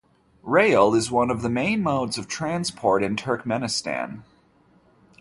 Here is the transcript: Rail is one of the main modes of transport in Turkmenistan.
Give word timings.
Rail 0.41 0.95
is 0.95 1.11
one 1.11 1.29
of 1.29 1.43
the 1.43 1.49
main 1.51 1.83
modes 1.83 2.17
of 2.17 2.27
transport 2.27 3.03
in 3.03 3.15
Turkmenistan. 3.15 4.23